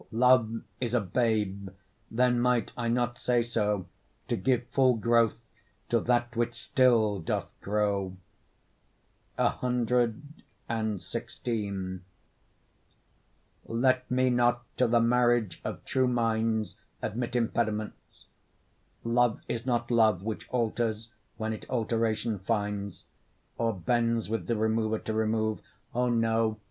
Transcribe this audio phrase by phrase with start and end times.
[0.13, 1.69] Love is a babe,
[2.09, 3.85] then might I not say so,
[4.29, 5.37] To give full growth
[5.89, 8.17] to that which still doth grow?
[9.37, 10.19] CXVI
[13.77, 18.25] Let me not to the marriage of true minds Admit impediments.
[19.03, 23.03] Love is not love Which alters when it alteration finds,
[23.59, 25.59] Or bends with the remover to remove:
[25.93, 26.57] O, no!